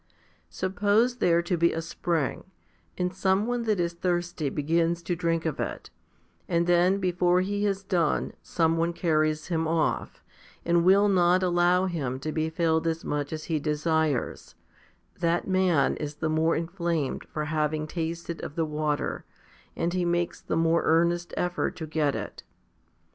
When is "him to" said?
11.85-12.31